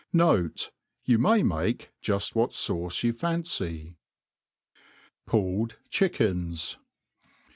Note, 0.13 0.71
You 1.03 1.19
may 1.19 1.43
make 1.43 1.91
jufl: 2.01 2.33
what 2.33 2.49
fauce 2.49 3.03
you 3.03 3.13
fancy* 3.13 3.99
Pulled 5.27 5.77
Chickens. 5.91 6.77